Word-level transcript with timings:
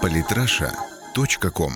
Политраша.ком 0.00 1.72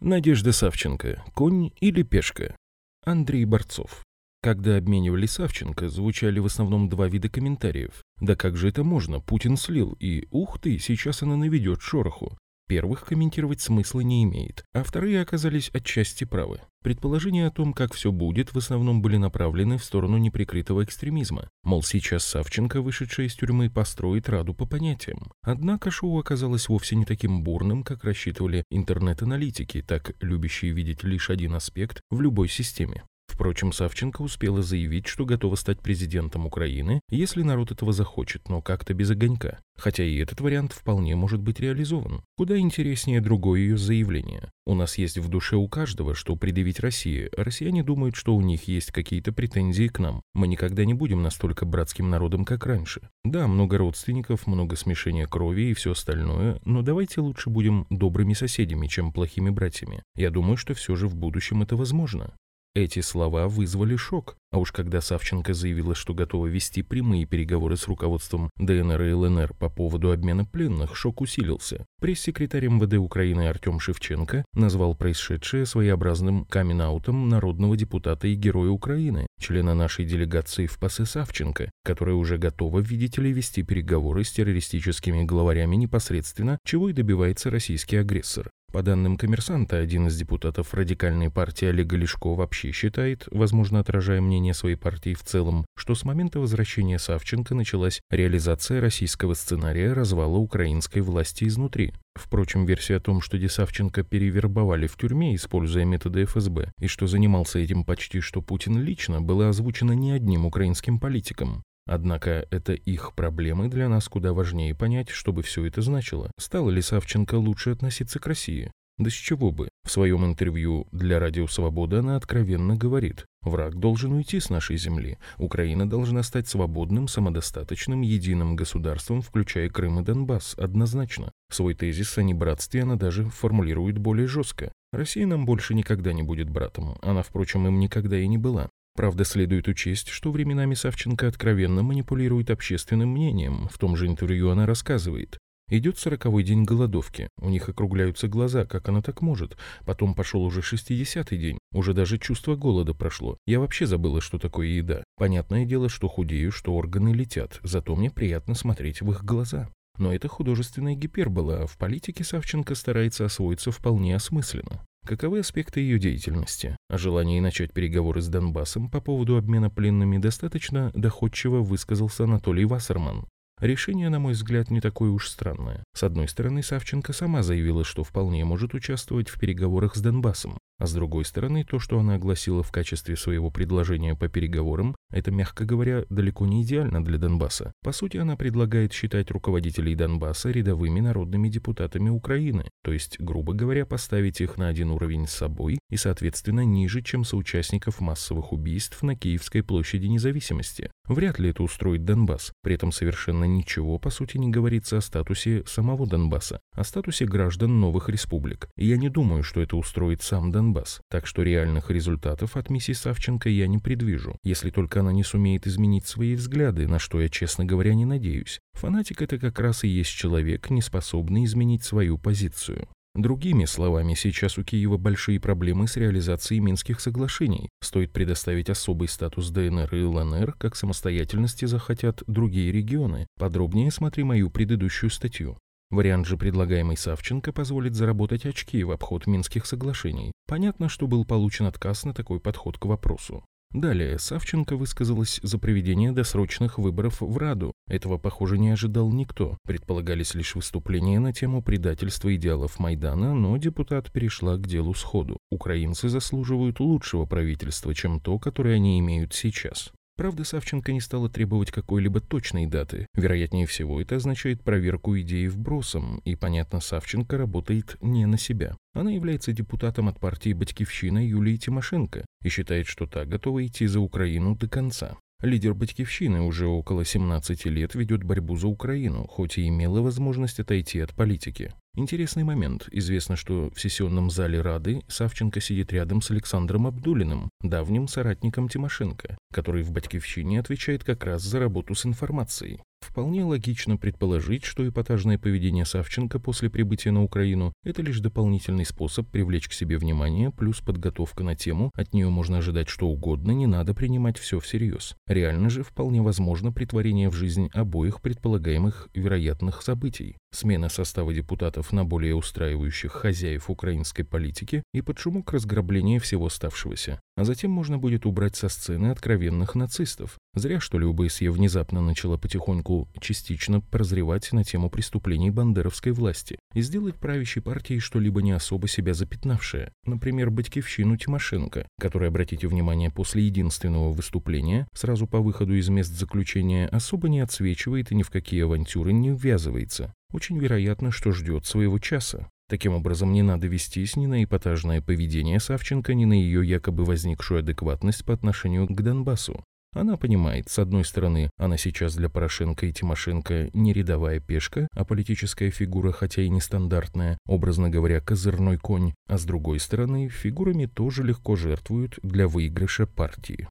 Надежда 0.00 0.52
Савченко. 0.52 1.24
Конь 1.34 1.70
или 1.80 2.02
пешка? 2.02 2.56
Андрей 3.04 3.44
Борцов. 3.44 4.02
Когда 4.42 4.76
обменивали 4.76 5.26
Савченко, 5.26 5.88
звучали 5.88 6.38
в 6.38 6.46
основном 6.46 6.88
два 6.88 7.08
вида 7.08 7.28
комментариев. 7.28 8.02
Да 8.20 8.36
как 8.36 8.56
же 8.56 8.68
это 8.68 8.84
можно? 8.84 9.20
Путин 9.20 9.56
слил, 9.56 9.96
и 10.00 10.26
ух 10.30 10.58
ты, 10.60 10.78
сейчас 10.78 11.22
она 11.22 11.36
наведет 11.36 11.80
шороху. 11.80 12.36
Первых 12.66 13.04
комментировать 13.04 13.60
смысла 13.60 14.00
не 14.00 14.24
имеет, 14.24 14.64
а 14.72 14.82
вторые 14.82 15.20
оказались 15.20 15.70
отчасти 15.74 16.24
правы. 16.24 16.60
Предположения 16.82 17.46
о 17.46 17.50
том, 17.50 17.74
как 17.74 17.92
все 17.92 18.10
будет, 18.10 18.54
в 18.54 18.58
основном 18.58 19.02
были 19.02 19.16
направлены 19.16 19.76
в 19.76 19.84
сторону 19.84 20.16
неприкрытого 20.16 20.82
экстремизма. 20.82 21.48
Мол, 21.62 21.82
сейчас 21.82 22.24
Савченко, 22.24 22.80
вышедшая 22.80 23.26
из 23.26 23.34
тюрьмы, 23.34 23.70
построит 23.70 24.28
раду 24.28 24.54
по 24.54 24.66
понятиям. 24.66 25.30
Однако 25.42 25.90
шоу 25.90 26.18
оказалось 26.18 26.68
вовсе 26.68 26.96
не 26.96 27.04
таким 27.04 27.42
бурным, 27.42 27.82
как 27.82 28.02
рассчитывали 28.04 28.64
интернет-аналитики, 28.70 29.82
так 29.82 30.14
любящие 30.20 30.72
видеть 30.72 31.04
лишь 31.04 31.28
один 31.28 31.54
аспект 31.54 32.00
в 32.10 32.20
любой 32.20 32.48
системе. 32.48 33.04
Впрочем, 33.34 33.72
Савченко 33.72 34.22
успела 34.22 34.62
заявить, 34.62 35.08
что 35.08 35.24
готова 35.24 35.56
стать 35.56 35.80
президентом 35.80 36.46
Украины, 36.46 37.00
если 37.10 37.42
народ 37.42 37.72
этого 37.72 37.92
захочет, 37.92 38.48
но 38.48 38.62
как-то 38.62 38.94
без 38.94 39.10
огонька. 39.10 39.58
Хотя 39.76 40.04
и 40.04 40.18
этот 40.18 40.40
вариант 40.40 40.72
вполне 40.72 41.16
может 41.16 41.40
быть 41.40 41.58
реализован. 41.58 42.22
Куда 42.36 42.56
интереснее 42.56 43.20
другое 43.20 43.58
ее 43.58 43.76
заявление. 43.76 44.52
У 44.66 44.74
нас 44.76 44.98
есть 44.98 45.18
в 45.18 45.28
душе 45.28 45.56
у 45.56 45.66
каждого, 45.66 46.14
что 46.14 46.36
предъявить 46.36 46.78
России. 46.78 47.28
Россияне 47.36 47.82
думают, 47.82 48.14
что 48.14 48.36
у 48.36 48.40
них 48.40 48.68
есть 48.68 48.92
какие-то 48.92 49.32
претензии 49.32 49.88
к 49.88 49.98
нам. 49.98 50.22
Мы 50.32 50.46
никогда 50.46 50.84
не 50.84 50.94
будем 50.94 51.20
настолько 51.20 51.66
братским 51.66 52.08
народом, 52.08 52.44
как 52.44 52.64
раньше. 52.66 53.00
Да, 53.24 53.48
много 53.48 53.78
родственников, 53.78 54.46
много 54.46 54.76
смешения 54.76 55.26
крови 55.26 55.70
и 55.70 55.74
все 55.74 55.90
остальное, 55.90 56.60
но 56.64 56.82
давайте 56.82 57.20
лучше 57.20 57.50
будем 57.50 57.88
добрыми 57.90 58.34
соседями, 58.34 58.86
чем 58.86 59.12
плохими 59.12 59.50
братьями. 59.50 60.04
Я 60.14 60.30
думаю, 60.30 60.56
что 60.56 60.72
все 60.74 60.94
же 60.94 61.08
в 61.08 61.16
будущем 61.16 61.62
это 61.62 61.74
возможно. 61.74 62.32
Эти 62.76 62.98
слова 63.02 63.46
вызвали 63.46 63.94
шок. 63.94 64.36
А 64.50 64.58
уж 64.58 64.72
когда 64.72 65.00
Савченко 65.00 65.54
заявила, 65.54 65.94
что 65.94 66.12
готова 66.12 66.48
вести 66.48 66.82
прямые 66.82 67.24
переговоры 67.24 67.76
с 67.76 67.86
руководством 67.86 68.50
ДНР 68.56 69.00
и 69.00 69.12
ЛНР 69.12 69.54
по 69.54 69.68
поводу 69.68 70.10
обмена 70.10 70.44
пленных, 70.44 70.96
шок 70.96 71.20
усилился. 71.20 71.86
Пресс-секретарь 72.00 72.66
МВД 72.66 72.94
Украины 72.94 73.46
Артем 73.46 73.78
Шевченко 73.78 74.44
назвал 74.54 74.96
происшедшее 74.96 75.66
своеобразным 75.66 76.46
камин-аутом 76.46 77.28
народного 77.28 77.76
депутата 77.76 78.26
и 78.26 78.34
героя 78.34 78.70
Украины, 78.70 79.28
члена 79.40 79.74
нашей 79.74 80.04
делегации 80.04 80.66
в 80.66 80.76
ПАСе 80.80 81.04
Савченко, 81.04 81.70
которая 81.84 82.16
уже 82.16 82.38
готова, 82.38 82.80
видите 82.80 83.22
ли, 83.22 83.32
вести 83.32 83.62
переговоры 83.62 84.24
с 84.24 84.32
террористическими 84.32 85.22
главарями 85.22 85.76
непосредственно, 85.76 86.58
чего 86.64 86.88
и 86.88 86.92
добивается 86.92 87.50
российский 87.50 87.98
агрессор. 87.98 88.50
По 88.74 88.82
данным 88.82 89.16
коммерсанта, 89.16 89.78
один 89.78 90.08
из 90.08 90.18
депутатов 90.18 90.74
радикальной 90.74 91.30
партии 91.30 91.66
Олега 91.66 91.96
Лешко 91.96 92.34
вообще 92.34 92.72
считает, 92.72 93.28
возможно, 93.30 93.78
отражая 93.78 94.20
мнение 94.20 94.52
своей 94.52 94.74
партии 94.74 95.14
в 95.14 95.22
целом, 95.22 95.64
что 95.76 95.94
с 95.94 96.02
момента 96.02 96.40
возвращения 96.40 96.98
Савченко 96.98 97.54
началась 97.54 98.00
реализация 98.10 98.80
российского 98.80 99.34
сценария 99.34 99.92
развала 99.92 100.38
украинской 100.38 101.02
власти 101.02 101.44
изнутри. 101.44 101.92
Впрочем, 102.16 102.66
версия 102.66 102.96
о 102.96 103.00
том, 103.00 103.20
что 103.20 103.38
Десавченко 103.38 104.02
перевербовали 104.02 104.88
в 104.88 104.96
тюрьме, 104.96 105.36
используя 105.36 105.84
методы 105.84 106.24
ФСБ, 106.24 106.72
и 106.80 106.88
что 106.88 107.06
занимался 107.06 107.60
этим 107.60 107.84
почти 107.84 108.18
что 108.18 108.42
Путин 108.42 108.80
лично, 108.80 109.22
была 109.22 109.50
озвучена 109.50 109.92
не 109.92 110.10
одним 110.10 110.46
украинским 110.46 110.98
политиком. 110.98 111.62
Однако 111.86 112.46
это 112.50 112.72
их 112.72 113.14
проблемы 113.14 113.68
для 113.68 113.88
нас 113.88 114.08
куда 114.08 114.32
важнее 114.32 114.74
понять, 114.74 115.10
чтобы 115.10 115.42
все 115.42 115.66
это 115.66 115.82
значило. 115.82 116.30
Стало 116.38 116.70
ли 116.70 116.80
Савченко 116.80 117.34
лучше 117.34 117.70
относиться 117.70 118.18
к 118.18 118.26
России? 118.26 118.70
Да 118.96 119.10
с 119.10 119.12
чего 119.12 119.50
бы? 119.50 119.68
В 119.84 119.90
своем 119.90 120.24
интервью 120.24 120.86
для 120.92 121.18
Радио 121.18 121.48
Свобода 121.48 121.98
она 121.98 122.14
откровенно 122.14 122.76
говорит, 122.76 123.26
враг 123.42 123.74
должен 123.74 124.12
уйти 124.12 124.38
с 124.38 124.50
нашей 124.50 124.76
земли, 124.76 125.18
Украина 125.36 125.88
должна 125.88 126.22
стать 126.22 126.46
свободным, 126.46 127.08
самодостаточным, 127.08 128.02
единым 128.02 128.54
государством, 128.54 129.20
включая 129.20 129.68
Крым 129.68 129.98
и 129.98 130.04
Донбасс, 130.04 130.54
однозначно. 130.56 131.32
Свой 131.50 131.74
тезис 131.74 132.16
о 132.18 132.22
небратстве 132.22 132.82
она 132.82 132.94
даже 132.94 133.24
формулирует 133.24 133.98
более 133.98 134.28
жестко. 134.28 134.72
Россия 134.92 135.26
нам 135.26 135.44
больше 135.44 135.74
никогда 135.74 136.12
не 136.12 136.22
будет 136.22 136.48
братом, 136.48 136.96
она, 137.02 137.24
впрочем, 137.24 137.66
им 137.66 137.80
никогда 137.80 138.16
и 138.16 138.28
не 138.28 138.38
была. 138.38 138.70
Правда, 138.96 139.24
следует 139.24 139.66
учесть, 139.66 140.08
что 140.08 140.30
временами 140.30 140.74
Савченко 140.74 141.26
откровенно 141.26 141.82
манипулирует 141.82 142.50
общественным 142.50 143.10
мнением. 143.10 143.68
В 143.68 143.78
том 143.78 143.96
же 143.96 144.06
интервью 144.06 144.50
она 144.50 144.66
рассказывает. 144.66 145.38
Идет 145.70 145.98
сороковой 145.98 146.42
день 146.42 146.64
голодовки. 146.64 147.28
У 147.40 147.48
них 147.48 147.68
округляются 147.68 148.28
глаза, 148.28 148.66
как 148.66 148.88
она 148.88 149.00
так 149.00 149.22
может. 149.22 149.56
Потом 149.86 150.14
пошел 150.14 150.42
уже 150.42 150.60
шестидесятый 150.60 151.38
день. 151.38 151.58
Уже 151.72 151.94
даже 151.94 152.18
чувство 152.18 152.54
голода 152.54 152.92
прошло. 152.92 153.38
Я 153.46 153.60
вообще 153.60 153.86
забыла, 153.86 154.20
что 154.20 154.38
такое 154.38 154.66
еда. 154.66 155.02
Понятное 155.16 155.64
дело, 155.64 155.88
что 155.88 156.06
худею, 156.06 156.52
что 156.52 156.74
органы 156.74 157.14
летят. 157.14 157.60
Зато 157.62 157.96
мне 157.96 158.10
приятно 158.10 158.54
смотреть 158.54 159.00
в 159.00 159.10
их 159.10 159.24
глаза. 159.24 159.70
Но 159.96 160.12
это 160.12 160.28
художественная 160.28 160.94
гипербола, 160.94 161.62
а 161.62 161.66
в 161.66 161.78
политике 161.78 162.24
Савченко 162.24 162.74
старается 162.74 163.24
освоиться 163.24 163.70
вполне 163.70 164.14
осмысленно. 164.16 164.84
Каковы 165.04 165.40
аспекты 165.40 165.80
ее 165.80 165.98
деятельности? 165.98 166.78
О 166.88 166.96
желании 166.96 167.38
начать 167.38 167.74
переговоры 167.74 168.22
с 168.22 168.28
Донбассом 168.28 168.88
по 168.88 169.02
поводу 169.02 169.36
обмена 169.36 169.68
пленными 169.68 170.16
достаточно 170.16 170.90
доходчиво 170.94 171.58
высказался 171.60 172.24
Анатолий 172.24 172.64
Вассерман. 172.64 173.26
Решение, 173.60 174.08
на 174.08 174.18
мой 174.18 174.32
взгляд, 174.32 174.70
не 174.70 174.80
такое 174.80 175.10
уж 175.10 175.28
странное. 175.28 175.84
С 175.94 176.04
одной 176.04 176.26
стороны, 176.26 176.62
Савченко 176.62 177.12
сама 177.12 177.42
заявила, 177.42 177.84
что 177.84 178.02
вполне 178.02 178.46
может 178.46 178.72
участвовать 178.72 179.28
в 179.28 179.38
переговорах 179.38 179.94
с 179.94 180.00
Донбассом. 180.00 180.56
А 180.78 180.86
с 180.86 180.92
другой 180.92 181.24
стороны, 181.24 181.64
то, 181.64 181.78
что 181.78 181.98
она 182.00 182.14
огласила 182.14 182.62
в 182.62 182.72
качестве 182.72 183.16
своего 183.16 183.50
предложения 183.50 184.16
по 184.16 184.28
переговорам, 184.28 184.96
это, 185.10 185.30
мягко 185.30 185.64
говоря, 185.64 186.04
далеко 186.10 186.46
не 186.46 186.62
идеально 186.62 187.04
для 187.04 187.16
Донбасса. 187.18 187.72
По 187.82 187.92
сути, 187.92 188.16
она 188.16 188.36
предлагает 188.36 188.92
считать 188.92 189.30
руководителей 189.30 189.94
Донбасса 189.94 190.50
рядовыми 190.50 191.00
народными 191.00 191.48
депутатами 191.48 192.08
Украины, 192.08 192.68
то 192.82 192.92
есть, 192.92 193.20
грубо 193.20 193.52
говоря, 193.52 193.86
поставить 193.86 194.40
их 194.40 194.56
на 194.56 194.68
один 194.68 194.90
уровень 194.90 195.28
с 195.28 195.32
собой 195.32 195.78
и, 195.90 195.96
соответственно, 195.96 196.64
ниже, 196.64 197.02
чем 197.02 197.24
соучастников 197.24 198.00
массовых 198.00 198.52
убийств 198.52 199.02
на 199.02 199.14
Киевской 199.14 199.62
площади 199.62 200.06
независимости. 200.06 200.90
Вряд 201.06 201.38
ли 201.38 201.50
это 201.50 201.62
устроит 201.62 202.04
Донбасс. 202.04 202.52
При 202.62 202.74
этом 202.74 202.92
совершенно 202.92 203.44
ничего, 203.44 203.98
по 203.98 204.10
сути, 204.10 204.38
не 204.38 204.50
говорится 204.50 204.98
о 204.98 205.00
статусе 205.00 205.64
самого 205.66 206.06
Донбасса, 206.06 206.60
о 206.72 206.84
статусе 206.84 207.26
граждан 207.26 207.80
новых 207.80 208.08
республик. 208.08 208.68
И 208.76 208.86
я 208.86 208.96
не 208.96 209.08
думаю, 209.08 209.42
что 209.42 209.60
это 209.60 209.76
устроит 209.76 210.22
сам 210.22 210.50
Донбасс 210.50 211.00
так 211.14 211.26
что 211.26 211.42
реальных 211.42 211.90
результатов 211.90 212.56
от 212.56 212.70
миссии 212.70 212.92
Савченко 212.92 213.48
я 213.48 213.66
не 213.66 213.78
предвижу, 213.78 214.36
если 214.42 214.70
только 214.70 214.98
она 214.98 215.12
не 215.12 215.22
сумеет 215.22 215.66
изменить 215.66 216.06
свои 216.06 216.34
взгляды, 216.34 216.88
на 216.88 216.98
что 216.98 217.20
я, 217.20 217.28
честно 217.28 217.64
говоря, 217.64 217.94
не 217.94 218.04
надеюсь. 218.04 218.58
Фанатик 218.72 219.22
это 219.22 219.38
как 219.38 219.60
раз 219.60 219.84
и 219.84 219.88
есть 219.88 220.10
человек, 220.10 220.70
не 220.70 220.82
способный 220.82 221.44
изменить 221.44 221.84
свою 221.84 222.18
позицию. 222.18 222.88
Другими 223.14 223.64
словами, 223.64 224.14
сейчас 224.14 224.58
у 224.58 224.64
Киева 224.64 224.96
большие 224.96 225.38
проблемы 225.38 225.86
с 225.86 225.96
реализацией 225.96 226.58
Минских 226.58 227.00
соглашений. 227.00 227.68
Стоит 227.80 228.12
предоставить 228.12 228.68
особый 228.68 229.06
статус 229.06 229.50
ДНР 229.50 229.94
и 229.94 230.02
ЛНР, 230.02 230.54
как 230.54 230.74
самостоятельности 230.74 231.64
захотят 231.66 232.24
другие 232.26 232.72
регионы. 232.72 233.28
Подробнее 233.38 233.92
смотри 233.92 234.24
мою 234.24 234.50
предыдущую 234.50 235.10
статью. 235.10 235.58
Вариант 235.90 236.26
же, 236.26 236.36
предлагаемый 236.36 236.96
Савченко, 236.96 237.52
позволит 237.52 237.94
заработать 237.94 238.46
очки 238.46 238.82
в 238.82 238.90
обход 238.90 239.28
Минских 239.28 239.64
соглашений. 239.64 240.32
Понятно, 240.48 240.88
что 240.88 241.06
был 241.06 241.24
получен 241.24 241.66
отказ 241.66 242.04
на 242.04 242.14
такой 242.14 242.40
подход 242.40 242.78
к 242.78 242.86
вопросу. 242.86 243.44
Далее 243.74 244.20
Савченко 244.20 244.76
высказалась 244.76 245.40
за 245.42 245.58
проведение 245.58 246.12
досрочных 246.12 246.78
выборов 246.78 247.20
в 247.20 247.36
Раду. 247.36 247.72
Этого, 247.88 248.18
похоже, 248.18 248.56
не 248.56 248.70
ожидал 248.70 249.10
никто. 249.10 249.58
Предполагались 249.66 250.34
лишь 250.34 250.54
выступления 250.54 251.18
на 251.18 251.32
тему 251.32 251.60
предательства 251.60 252.32
идеалов 252.36 252.78
Майдана, 252.78 253.34
но 253.34 253.56
депутат 253.56 254.12
перешла 254.12 254.58
к 254.58 254.68
делу 254.68 254.94
сходу. 254.94 255.38
Украинцы 255.50 256.08
заслуживают 256.08 256.78
лучшего 256.78 257.26
правительства, 257.26 257.92
чем 257.96 258.20
то, 258.20 258.38
которое 258.38 258.76
они 258.76 259.00
имеют 259.00 259.34
сейчас. 259.34 259.92
Правда, 260.16 260.44
Савченко 260.44 260.92
не 260.92 261.00
стала 261.00 261.28
требовать 261.28 261.72
какой-либо 261.72 262.20
точной 262.20 262.66
даты. 262.66 263.08
Вероятнее 263.14 263.66
всего, 263.66 264.00
это 264.00 264.16
означает 264.16 264.62
проверку 264.62 265.18
идеи 265.18 265.48
вбросом, 265.48 266.20
и, 266.24 266.36
понятно, 266.36 266.78
Савченко 266.80 267.36
работает 267.36 267.96
не 268.00 268.24
на 268.26 268.38
себя. 268.38 268.76
Она 268.94 269.10
является 269.10 269.52
депутатом 269.52 270.08
от 270.08 270.20
партии 270.20 270.52
«Батькивщина» 270.52 271.26
Юлии 271.26 271.56
Тимошенко 271.56 272.24
и 272.42 272.48
считает, 272.48 272.86
что 272.86 273.06
та 273.06 273.24
готова 273.24 273.66
идти 273.66 273.88
за 273.88 273.98
Украину 273.98 274.54
до 274.54 274.68
конца. 274.68 275.16
Лидер 275.42 275.74
«Батькивщины» 275.74 276.42
уже 276.42 276.68
около 276.68 277.04
17 277.04 277.66
лет 277.66 277.96
ведет 277.96 278.22
борьбу 278.22 278.56
за 278.56 278.68
Украину, 278.68 279.26
хоть 279.26 279.58
и 279.58 279.66
имела 279.66 280.00
возможность 280.00 280.60
отойти 280.60 281.00
от 281.00 281.12
политики. 281.12 281.74
Интересный 281.96 282.42
момент. 282.42 282.88
Известно, 282.90 283.36
что 283.36 283.70
в 283.72 283.80
сессионном 283.80 284.28
зале 284.28 284.60
Рады 284.60 285.02
Савченко 285.06 285.60
сидит 285.60 285.92
рядом 285.92 286.22
с 286.22 286.30
Александром 286.32 286.88
Абдулиным, 286.88 287.50
давним 287.62 288.08
соратником 288.08 288.68
Тимошенко, 288.68 289.38
который 289.52 289.84
в 289.84 289.92
«Батькивщине» 289.92 290.58
отвечает 290.58 291.04
как 291.04 291.22
раз 291.22 291.42
за 291.42 291.60
работу 291.60 291.94
с 291.94 292.04
информацией. 292.04 292.80
Вполне 293.00 293.44
логично 293.44 293.96
предположить, 293.96 294.64
что 294.64 294.88
эпатажное 294.88 295.38
поведение 295.38 295.84
Савченко 295.84 296.40
после 296.40 296.70
прибытия 296.70 297.10
на 297.12 297.22
Украину– 297.22 297.72
это 297.84 298.02
лишь 298.02 298.18
дополнительный 298.18 298.86
способ 298.86 299.28
привлечь 299.28 299.68
к 299.68 299.72
себе 299.72 299.98
внимание, 299.98 300.50
плюс 300.50 300.80
подготовка 300.80 301.44
на 301.44 301.54
тему, 301.54 301.92
от 301.94 302.14
нее 302.14 302.28
можно 302.30 302.58
ожидать 302.58 302.88
что 302.88 303.06
угодно, 303.06 303.52
не 303.52 303.66
надо 303.66 303.94
принимать 303.94 304.38
все 304.38 304.58
всерьез. 304.58 305.14
Реально 305.28 305.68
же 305.68 305.84
вполне 305.84 306.22
возможно 306.22 306.72
притворение 306.72 307.28
в 307.28 307.34
жизнь 307.34 307.68
обоих 307.72 308.20
предполагаемых 308.22 309.08
вероятных 309.14 309.82
событий. 309.82 310.38
Смена 310.54 310.88
состава 310.88 311.34
депутатов 311.34 311.92
на 311.92 312.04
более 312.04 312.36
устраивающих 312.36 313.10
хозяев 313.10 313.68
украинской 313.68 314.22
политики 314.22 314.84
и 314.92 315.00
под 315.00 315.18
шумок 315.18 315.52
разграбления 315.52 316.20
всего 316.20 316.46
оставшегося. 316.46 317.20
А 317.36 317.42
затем 317.42 317.72
можно 317.72 317.98
будет 317.98 318.24
убрать 318.24 318.54
со 318.54 318.68
сцены 318.68 319.08
откровенных 319.08 319.74
нацистов. 319.74 320.38
Зря, 320.54 320.78
что 320.78 321.00
ли, 321.00 321.06
УБСЕ 321.06 321.50
внезапно 321.50 322.00
начала 322.00 322.36
потихоньку 322.36 323.08
частично 323.20 323.80
прозревать 323.80 324.52
на 324.52 324.62
тему 324.62 324.90
преступлений 324.90 325.50
бандеровской 325.50 326.12
власти 326.12 326.56
и 326.72 326.82
сделать 326.82 327.16
правящей 327.16 327.60
партией 327.60 327.98
что-либо 327.98 328.40
не 328.40 328.52
особо 328.52 328.86
себя 328.86 329.12
запятнавшее. 329.12 329.90
Например, 330.06 330.50
Батькивщину 330.50 331.16
Тимошенко, 331.16 331.88
которая, 331.98 332.30
обратите 332.30 332.68
внимание, 332.68 333.10
после 333.10 333.42
единственного 333.42 334.12
выступления, 334.12 334.86
сразу 334.94 335.26
по 335.26 335.40
выходу 335.40 335.74
из 335.74 335.88
мест 335.88 336.12
заключения, 336.12 336.86
особо 336.86 337.28
не 337.28 337.40
отсвечивает 337.40 338.12
и 338.12 338.14
ни 338.14 338.22
в 338.22 338.30
какие 338.30 338.62
авантюры 338.62 339.12
не 339.12 339.30
ввязывается. 339.30 340.14
Очень 340.34 340.58
вероятно, 340.58 341.12
что 341.12 341.30
ждет 341.30 341.64
своего 341.64 342.00
часа. 342.00 342.48
Таким 342.68 342.92
образом, 342.92 343.32
не 343.32 343.42
надо 343.42 343.68
вестись 343.68 344.16
ни 344.16 344.26
на 344.26 344.42
эпатажное 344.42 345.00
поведение 345.00 345.60
Савченко, 345.60 346.12
ни 346.12 346.24
на 346.24 346.32
ее 346.32 346.68
якобы 346.68 347.04
возникшую 347.04 347.60
адекватность 347.60 348.24
по 348.24 348.34
отношению 348.34 348.88
к 348.88 349.00
Донбассу. 349.00 349.62
Она 349.92 350.16
понимает, 350.16 350.68
с 350.68 350.80
одной 350.80 351.04
стороны, 351.04 351.50
она 351.56 351.76
сейчас 351.76 352.16
для 352.16 352.28
Порошенко 352.28 352.84
и 352.84 352.92
Тимошенко 352.92 353.70
не 353.74 353.92
рядовая 353.92 354.40
пешка, 354.40 354.88
а 354.90 355.04
политическая 355.04 355.70
фигура, 355.70 356.10
хотя 356.10 356.42
и 356.42 356.48
нестандартная, 356.48 357.38
образно 357.46 357.88
говоря, 357.88 358.20
козырной 358.20 358.76
конь, 358.76 359.14
а 359.28 359.38
с 359.38 359.44
другой 359.44 359.78
стороны, 359.78 360.28
фигурами 360.28 360.86
тоже 360.86 361.22
легко 361.22 361.54
жертвуют 361.54 362.18
для 362.24 362.48
выигрыша 362.48 363.06
партии. 363.06 363.68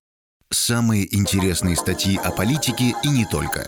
Самые 0.49 1.13
интересные 1.13 1.75
статьи 1.75 2.17
о 2.23 2.31
политике 2.31 2.93
и 3.03 3.09
не 3.09 3.25
только. 3.25 3.67